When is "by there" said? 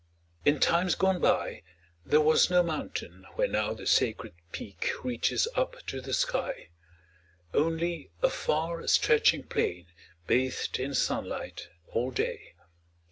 1.21-2.21